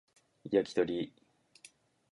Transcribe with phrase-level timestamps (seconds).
[0.49, 1.13] 焼き鳥